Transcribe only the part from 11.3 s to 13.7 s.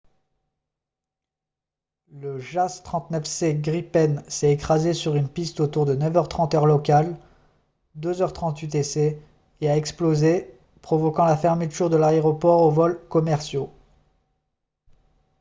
fermeture de l’aéroport aux vols commerciaux